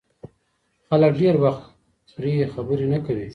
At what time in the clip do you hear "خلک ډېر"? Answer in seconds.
0.87-1.35